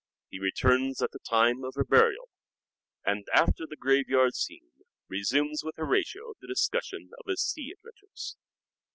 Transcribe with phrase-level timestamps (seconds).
[0.29, 2.29] He returns at the time of her burial,
[3.05, 4.71] and after the graveyard scene
[5.07, 8.35] resumes with Horatio the discussion of his sea adventures.